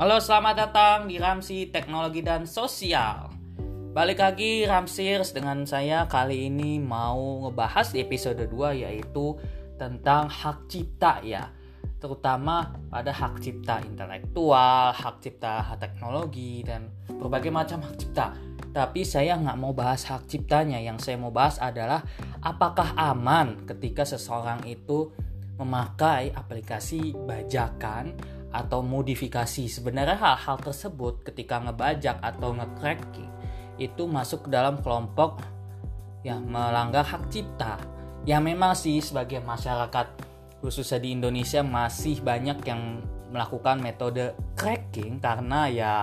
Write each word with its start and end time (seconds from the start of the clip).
Halo, 0.00 0.16
selamat 0.16 0.54
datang 0.56 0.98
di 1.12 1.20
Ramsi 1.20 1.68
Teknologi 1.68 2.24
dan 2.24 2.48
Sosial. 2.48 3.28
Balik 3.92 4.24
lagi 4.24 4.64
Ramsirs 4.64 5.36
dengan 5.36 5.68
saya 5.68 6.08
kali 6.08 6.48
ini 6.48 6.80
mau 6.80 7.44
ngebahas 7.44 7.92
di 7.92 8.00
episode 8.00 8.48
2 8.48 8.80
yaitu 8.80 9.36
tentang 9.76 10.24
hak 10.24 10.72
cipta 10.72 11.20
ya. 11.20 11.52
Terutama 12.00 12.72
pada 12.88 13.12
hak 13.12 13.44
cipta 13.44 13.84
intelektual, 13.84 14.96
hak 14.96 15.20
cipta 15.20 15.68
hak 15.68 15.84
teknologi, 15.84 16.64
dan 16.64 16.88
berbagai 17.04 17.52
macam 17.52 17.84
hak 17.84 18.00
cipta. 18.00 18.32
Tapi 18.72 19.04
saya 19.04 19.36
nggak 19.36 19.60
mau 19.60 19.76
bahas 19.76 20.08
hak 20.08 20.24
ciptanya, 20.24 20.80
yang 20.80 20.96
saya 20.96 21.20
mau 21.20 21.28
bahas 21.28 21.60
adalah 21.60 22.00
apakah 22.40 22.96
aman 22.96 23.68
ketika 23.68 24.08
seseorang 24.08 24.64
itu 24.64 25.12
memakai 25.60 26.32
aplikasi 26.32 27.12
bajakan 27.12 28.39
atau 28.50 28.82
modifikasi. 28.82 29.70
Sebenarnya 29.70 30.18
hal-hal 30.18 30.58
tersebut 30.58 31.22
ketika 31.26 31.62
ngebajak 31.62 32.18
atau 32.22 32.54
ngecracking 32.54 33.30
itu 33.80 34.04
masuk 34.04 34.46
ke 34.46 34.48
dalam 34.52 34.78
kelompok 34.84 35.40
yang 36.26 36.44
melanggar 36.44 37.06
hak 37.06 37.32
cipta. 37.32 37.80
Ya 38.28 38.36
memang 38.36 38.76
sih 38.76 39.00
sebagai 39.00 39.40
masyarakat 39.40 40.06
khususnya 40.60 41.00
di 41.00 41.16
Indonesia 41.16 41.64
masih 41.64 42.20
banyak 42.20 42.60
yang 42.68 43.00
melakukan 43.32 43.80
metode 43.80 44.36
cracking 44.58 45.22
karena 45.22 45.70
ya 45.70 45.94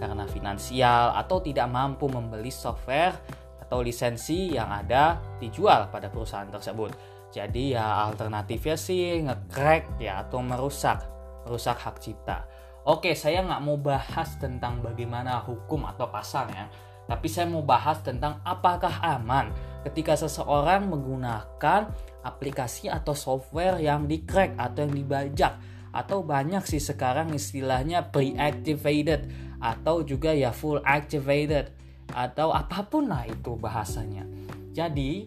karena 0.00 0.24
finansial 0.26 1.14
atau 1.14 1.38
tidak 1.38 1.68
mampu 1.70 2.08
membeli 2.08 2.50
software 2.50 3.14
atau 3.60 3.84
lisensi 3.84 4.50
yang 4.56 4.72
ada 4.72 5.20
dijual 5.38 5.92
pada 5.92 6.10
perusahaan 6.10 6.48
tersebut. 6.50 6.90
Jadi 7.30 7.78
ya 7.78 8.10
alternatifnya 8.10 8.74
sih 8.74 9.22
ngecrack 9.22 10.02
ya 10.02 10.26
atau 10.26 10.42
merusak, 10.42 10.98
merusak 11.44 11.78
hak 11.80 12.00
cipta. 12.02 12.44
Oke, 12.88 13.12
saya 13.12 13.44
nggak 13.44 13.62
mau 13.62 13.76
bahas 13.76 14.40
tentang 14.40 14.80
bagaimana 14.80 15.44
hukum 15.44 15.84
atau 15.84 16.08
pasalnya, 16.08 16.72
tapi 17.04 17.28
saya 17.28 17.50
mau 17.50 17.60
bahas 17.60 18.00
tentang 18.00 18.40
apakah 18.46 19.02
aman 19.04 19.52
ketika 19.84 20.16
seseorang 20.16 20.88
menggunakan 20.88 21.92
aplikasi 22.24 22.88
atau 22.88 23.12
software 23.12 23.80
yang 23.80 24.08
di-crack 24.08 24.56
atau 24.56 24.88
yang 24.88 24.94
dibajak 24.96 25.52
atau 25.90 26.22
banyak 26.22 26.62
sih 26.64 26.78
sekarang 26.78 27.34
istilahnya 27.34 28.08
pre-activated 28.14 29.26
atau 29.58 30.06
juga 30.06 30.30
ya 30.30 30.54
full 30.54 30.78
activated 30.86 31.74
atau 32.14 32.54
apa 32.54 32.86
pun 32.86 33.10
lah 33.10 33.26
itu 33.26 33.58
bahasanya. 33.58 34.24
Jadi 34.70 35.26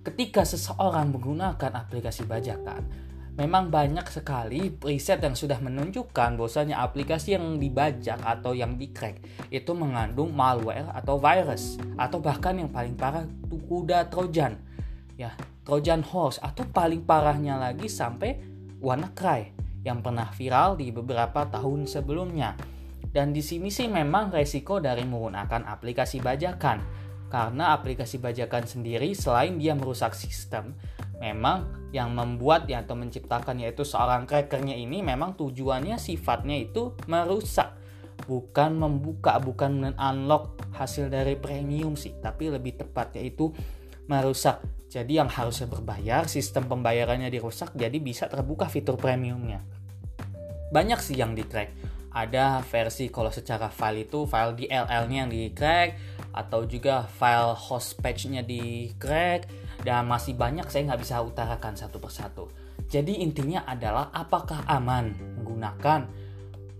ketika 0.00 0.42
seseorang 0.42 1.12
menggunakan 1.12 1.84
aplikasi 1.84 2.24
bajakan, 2.24 3.09
memang 3.38 3.70
banyak 3.70 4.06
sekali 4.10 4.74
riset 4.82 5.22
yang 5.22 5.38
sudah 5.38 5.62
menunjukkan 5.62 6.34
bahwasanya 6.34 6.82
aplikasi 6.82 7.38
yang 7.38 7.60
dibajak 7.60 8.18
atau 8.22 8.56
yang 8.56 8.74
di-crack 8.74 9.22
itu 9.52 9.70
mengandung 9.76 10.34
malware 10.34 10.90
atau 10.90 11.20
virus 11.20 11.78
atau 11.94 12.18
bahkan 12.18 12.58
yang 12.58 12.70
paling 12.72 12.98
parah 12.98 13.26
kuda 13.70 14.10
trojan. 14.10 14.58
Ya, 15.14 15.36
trojan 15.62 16.02
horse 16.02 16.40
atau 16.42 16.66
paling 16.66 17.06
parahnya 17.06 17.60
lagi 17.60 17.86
sampai 17.86 18.40
WannaCry 18.80 19.52
yang 19.84 20.00
pernah 20.00 20.28
viral 20.32 20.76
di 20.76 20.90
beberapa 20.90 21.46
tahun 21.46 21.86
sebelumnya. 21.86 22.56
Dan 23.10 23.34
di 23.34 23.42
sini 23.42 23.70
sih 23.70 23.90
memang 23.90 24.30
resiko 24.30 24.78
dari 24.78 25.02
menggunakan 25.02 25.66
aplikasi 25.66 26.22
bajakan 26.22 26.78
karena 27.30 27.74
aplikasi 27.78 28.18
bajakan 28.18 28.66
sendiri 28.66 29.14
selain 29.14 29.54
dia 29.56 29.78
merusak 29.78 30.18
sistem, 30.18 30.74
memang 31.20 31.90
yang 31.92 32.16
membuat 32.16 32.66
ya 32.66 32.82
atau 32.82 32.96
menciptakan 32.96 33.60
yaitu 33.60 33.84
seorang 33.84 34.24
crackernya 34.24 34.74
ini 34.74 35.04
memang 35.04 35.36
tujuannya 35.36 36.00
sifatnya 36.00 36.56
itu 36.56 36.96
merusak, 37.06 37.76
bukan 38.24 38.78
membuka, 38.78 39.36
bukan 39.38 39.92
unlock 39.94 40.58
hasil 40.74 41.12
dari 41.12 41.36
premium 41.36 41.94
sih, 41.94 42.16
tapi 42.18 42.48
lebih 42.48 42.80
tepat 42.80 43.20
yaitu 43.20 43.52
merusak. 44.08 44.62
Jadi 44.90 45.22
yang 45.22 45.30
harusnya 45.30 45.70
berbayar, 45.70 46.26
sistem 46.26 46.66
pembayarannya 46.66 47.30
dirusak, 47.30 47.70
jadi 47.78 47.94
bisa 48.02 48.26
terbuka 48.26 48.66
fitur 48.66 48.98
premiumnya. 48.98 49.62
Banyak 50.74 50.98
sih 50.98 51.14
yang 51.14 51.38
di 51.38 51.46
crack. 51.46 51.70
Ada 52.10 52.66
versi 52.66 53.06
kalau 53.06 53.30
secara 53.30 53.70
file 53.70 54.10
itu 54.10 54.26
file 54.26 54.58
DLL-nya 54.58 55.18
yang 55.26 55.30
di 55.30 55.54
crack, 55.54 55.94
atau 56.30 56.66
juga 56.66 57.06
file 57.06 57.54
host 57.58 57.98
page-nya 57.98 58.46
di 58.46 58.92
crack 58.96 59.50
dan 59.82 60.06
masih 60.06 60.36
banyak 60.36 60.66
saya 60.70 60.92
nggak 60.92 61.02
bisa 61.02 61.22
utarakan 61.22 61.74
satu 61.74 61.98
persatu. 61.98 62.46
Jadi 62.90 63.22
intinya 63.22 63.62
adalah 63.66 64.10
apakah 64.10 64.66
aman 64.66 65.14
menggunakan 65.38 66.10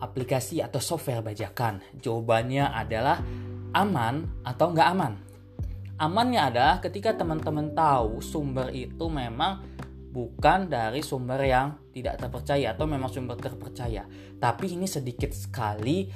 aplikasi 0.02 0.58
atau 0.58 0.82
software 0.82 1.22
bajakan? 1.22 1.78
Jawabannya 2.02 2.66
adalah 2.66 3.22
aman 3.74 4.42
atau 4.42 4.74
nggak 4.74 4.88
aman. 4.90 5.14
Amannya 6.00 6.40
adalah 6.40 6.80
ketika 6.80 7.12
teman-teman 7.12 7.76
tahu 7.76 8.24
sumber 8.24 8.72
itu 8.72 9.06
memang 9.06 9.62
bukan 10.10 10.66
dari 10.66 11.04
sumber 11.06 11.38
yang 11.46 11.78
tidak 11.94 12.18
terpercaya 12.18 12.74
atau 12.74 12.88
memang 12.90 13.12
sumber 13.12 13.38
terpercaya. 13.38 14.08
Tapi 14.40 14.74
ini 14.74 14.90
sedikit 14.90 15.30
sekali 15.30 16.10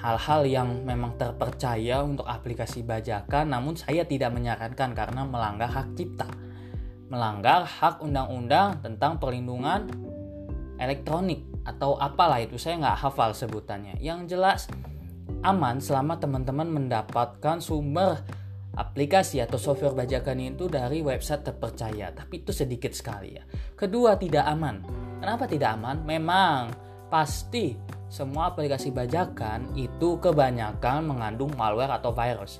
hal-hal 0.00 0.48
yang 0.48 0.68
memang 0.82 1.20
terpercaya 1.20 2.00
untuk 2.00 2.24
aplikasi 2.24 2.80
bajakan 2.80 3.52
namun 3.52 3.76
saya 3.76 4.08
tidak 4.08 4.32
menyarankan 4.32 4.96
karena 4.96 5.22
melanggar 5.28 5.68
hak 5.68 5.92
cipta. 5.94 6.28
Melanggar 7.12 7.68
hak 7.68 8.00
undang-undang 8.00 8.80
tentang 8.80 9.20
perlindungan 9.20 9.92
elektronik 10.80 11.44
atau 11.68 12.00
apalah 12.00 12.40
itu 12.40 12.56
saya 12.56 12.80
nggak 12.80 12.98
hafal 13.04 13.36
sebutannya. 13.36 14.00
Yang 14.00 14.20
jelas 14.32 14.60
aman 15.44 15.78
selama 15.78 16.16
teman-teman 16.16 16.68
mendapatkan 16.70 17.60
sumber 17.60 18.24
aplikasi 18.78 19.42
atau 19.42 19.60
software 19.60 19.92
bajakan 19.92 20.40
itu 20.40 20.70
dari 20.70 21.04
website 21.04 21.44
terpercaya. 21.44 22.14
Tapi 22.14 22.40
itu 22.40 22.54
sedikit 22.54 22.96
sekali 22.96 23.36
ya. 23.36 23.44
Kedua 23.76 24.16
tidak 24.16 24.46
aman. 24.48 24.80
Kenapa 25.20 25.44
tidak 25.44 25.76
aman? 25.76 26.00
Memang 26.06 26.72
pasti 27.10 27.76
semua 28.10 28.50
aplikasi 28.50 28.90
bajakan 28.90 29.70
itu 29.78 30.18
kebanyakan 30.18 31.06
mengandung 31.06 31.54
malware 31.54 31.94
atau 31.94 32.10
virus. 32.10 32.58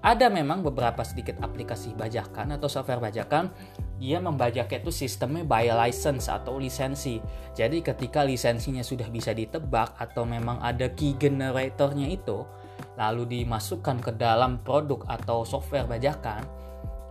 Ada 0.00 0.32
memang 0.32 0.64
beberapa 0.64 1.00
sedikit 1.04 1.40
aplikasi 1.44 1.92
bajakan 1.92 2.56
atau 2.56 2.68
software 2.72 3.04
bajakan 3.04 3.52
dia 4.00 4.16
membajaknya 4.16 4.80
itu 4.80 4.88
sistemnya 4.88 5.44
by 5.44 5.68
license 5.72 6.28
atau 6.28 6.56
lisensi. 6.56 7.20
Jadi 7.52 7.84
ketika 7.84 8.24
lisensinya 8.24 8.80
sudah 8.80 9.08
bisa 9.12 9.36
ditebak 9.36 9.96
atau 10.00 10.24
memang 10.24 10.56
ada 10.64 10.88
key 10.96 11.16
generatornya 11.20 12.08
itu 12.16 12.44
lalu 12.96 13.40
dimasukkan 13.40 14.00
ke 14.00 14.12
dalam 14.16 14.60
produk 14.64 15.04
atau 15.04 15.44
software 15.44 15.84
bajakan, 15.84 16.44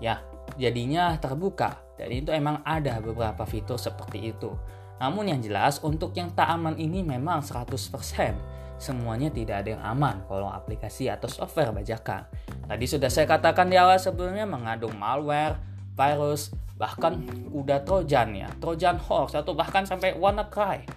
ya 0.01 0.21
jadinya 0.57 1.13
terbuka. 1.21 1.77
Dan 1.93 2.09
itu 2.09 2.33
emang 2.33 2.65
ada 2.65 2.97
beberapa 3.01 3.45
fitur 3.45 3.77
seperti 3.77 4.33
itu. 4.33 4.49
Namun 4.99 5.31
yang 5.31 5.39
jelas 5.39 5.79
untuk 5.79 6.11
yang 6.13 6.29
tak 6.35 6.51
aman 6.51 6.75
ini 6.75 7.01
memang 7.01 7.39
100% 7.39 8.59
semuanya 8.79 9.27
tidak 9.27 9.63
ada 9.63 9.69
yang 9.75 9.83
aman 9.83 10.23
kalau 10.27 10.47
aplikasi 10.47 11.11
atau 11.11 11.27
software 11.27 11.75
bajakan. 11.75 12.23
Tadi 12.67 12.85
sudah 12.87 13.11
saya 13.11 13.27
katakan 13.27 13.67
di 13.67 13.75
awal 13.75 13.99
sebelumnya 13.99 14.47
mengandung 14.47 14.95
malware, 14.95 15.59
virus, 15.95 16.55
bahkan 16.79 17.19
kuda 17.51 17.83
trojan 17.83 18.31
ya, 18.39 18.47
trojan 18.63 18.95
horse 18.95 19.35
atau 19.35 19.51
bahkan 19.51 19.83
sampai 19.83 20.15
WannaCry. 20.15 20.87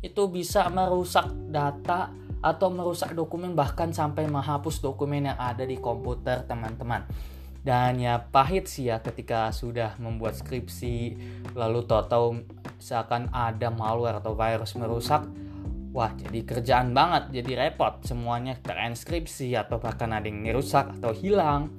Itu 0.00 0.32
bisa 0.32 0.72
merusak 0.72 1.28
data 1.52 2.08
atau 2.40 2.68
merusak 2.72 3.12
dokumen 3.12 3.52
bahkan 3.52 3.92
sampai 3.92 4.24
menghapus 4.28 4.80
dokumen 4.80 5.28
yang 5.28 5.38
ada 5.40 5.68
di 5.68 5.76
komputer 5.76 6.48
teman-teman. 6.48 7.04
Dan 7.66 7.98
ya 7.98 8.22
pahit 8.22 8.70
sih 8.70 8.88
ya 8.88 9.02
ketika 9.02 9.50
sudah 9.50 9.98
membuat 9.98 10.38
skripsi 10.38 11.18
lalu 11.58 11.82
tahu-tahu 11.82 12.46
seakan 12.86 13.34
ada 13.34 13.66
malware 13.74 14.22
atau 14.22 14.38
virus 14.38 14.78
merusak 14.78 15.26
wah 15.96 16.12
jadi 16.12 16.44
kerjaan 16.44 16.92
banget 16.92 17.42
jadi 17.42 17.66
repot. 17.66 18.04
Semuanya 18.04 18.54
terinskripsi 18.60 19.56
atau 19.56 19.80
bahkan 19.80 20.12
ada 20.12 20.28
yang 20.28 20.44
merusak 20.44 20.92
atau 21.00 21.16
hilang. 21.16 21.72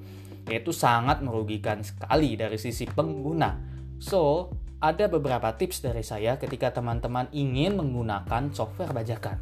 Itu 0.50 0.74
sangat 0.74 1.22
merugikan 1.22 1.86
sekali 1.86 2.34
dari 2.34 2.58
sisi 2.58 2.82
pengguna. 2.90 3.54
So 4.02 4.50
ada 4.82 5.06
beberapa 5.06 5.54
tips 5.54 5.86
dari 5.86 6.02
saya 6.02 6.34
ketika 6.34 6.74
teman-teman 6.74 7.30
ingin 7.30 7.78
menggunakan 7.78 8.50
software 8.50 8.90
bajakan. 8.90 9.38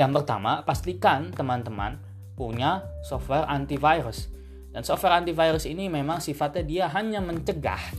Yang 0.00 0.24
pertama 0.24 0.64
pastikan 0.64 1.28
teman-teman 1.30 2.00
punya 2.32 2.80
software 3.04 3.44
antivirus. 3.44 4.32
Dan 4.74 4.82
software 4.82 5.20
antivirus 5.22 5.70
ini 5.70 5.86
memang 5.86 6.18
sifatnya 6.18 6.64
dia 6.66 6.84
hanya 6.90 7.22
mencegah, 7.22 7.94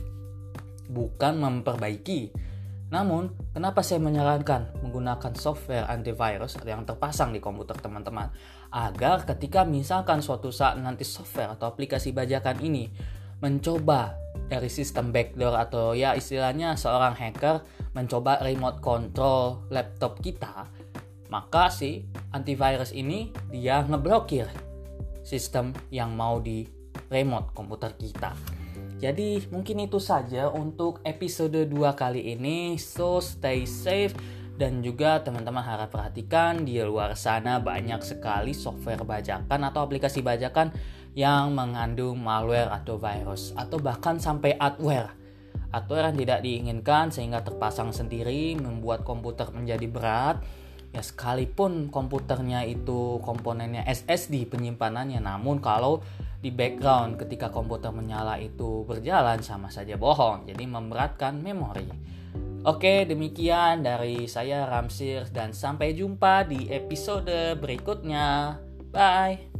bukan 0.92 1.40
memperbaiki. 1.40 2.45
Namun, 2.86 3.34
kenapa 3.50 3.82
saya 3.82 3.98
menyarankan 3.98 4.78
menggunakan 4.78 5.34
software 5.34 5.90
antivirus 5.90 6.54
yang 6.62 6.86
terpasang 6.86 7.34
di 7.34 7.42
komputer 7.42 7.74
teman-teman? 7.82 8.30
Agar 8.70 9.26
ketika 9.26 9.66
misalkan 9.66 10.22
suatu 10.22 10.54
saat 10.54 10.78
nanti 10.78 11.02
software 11.02 11.58
atau 11.58 11.74
aplikasi 11.74 12.14
bajakan 12.14 12.62
ini 12.62 12.86
mencoba 13.42 14.14
dari 14.46 14.70
sistem 14.70 15.10
backdoor 15.10 15.58
atau 15.58 15.98
ya 15.98 16.14
istilahnya 16.14 16.78
seorang 16.78 17.18
hacker 17.18 17.66
mencoba 17.98 18.38
remote 18.46 18.78
control 18.78 19.66
laptop 19.74 20.22
kita, 20.22 20.70
maka 21.26 21.66
si 21.74 22.06
antivirus 22.30 22.94
ini 22.94 23.34
dia 23.50 23.82
ngeblokir 23.82 24.46
sistem 25.26 25.74
yang 25.90 26.14
mau 26.14 26.38
di 26.38 26.62
remote 27.10 27.50
komputer 27.50 27.98
kita. 27.98 28.55
Jadi 28.96 29.44
mungkin 29.52 29.84
itu 29.84 30.00
saja 30.00 30.48
untuk 30.48 31.04
episode 31.04 31.68
2 31.68 31.92
kali 31.92 32.32
ini. 32.32 32.80
So 32.80 33.20
stay 33.20 33.68
safe 33.68 34.16
dan 34.56 34.80
juga 34.80 35.20
teman-teman 35.20 35.60
harap 35.60 35.92
perhatikan 35.92 36.64
di 36.64 36.80
luar 36.80 37.12
sana 37.12 37.60
banyak 37.60 38.00
sekali 38.00 38.56
software 38.56 39.04
bajakan 39.04 39.68
atau 39.68 39.84
aplikasi 39.84 40.24
bajakan 40.24 40.72
yang 41.12 41.52
mengandung 41.52 42.16
malware 42.20 42.72
atau 42.72 42.96
virus 42.96 43.52
atau 43.52 43.76
bahkan 43.76 44.16
sampai 44.16 44.56
adware. 44.56 45.12
Adware 45.76 46.08
yang 46.12 46.16
tidak 46.16 46.40
diinginkan 46.40 47.12
sehingga 47.12 47.44
terpasang 47.44 47.92
sendiri 47.92 48.56
membuat 48.56 49.04
komputer 49.04 49.52
menjadi 49.52 49.84
berat. 49.92 50.40
Ya 50.96 51.04
sekalipun 51.04 51.92
komputernya 51.92 52.64
itu 52.64 53.20
komponennya 53.20 53.84
SSD 53.84 54.48
penyimpanannya 54.48 55.20
namun 55.20 55.60
kalau 55.60 56.00
di 56.40 56.52
background 56.52 57.16
ketika 57.16 57.48
komputer 57.48 57.90
menyala 57.90 58.36
itu 58.36 58.84
berjalan 58.84 59.40
sama 59.40 59.72
saja 59.72 59.96
bohong 59.96 60.46
jadi 60.46 60.64
memberatkan 60.68 61.40
memori. 61.40 61.88
Oke, 62.66 63.06
demikian 63.06 63.86
dari 63.86 64.26
saya 64.26 64.66
Ramsir 64.66 65.30
dan 65.30 65.54
sampai 65.54 65.94
jumpa 65.94 66.50
di 66.50 66.66
episode 66.66 67.54
berikutnya. 67.62 68.58
Bye. 68.90 69.55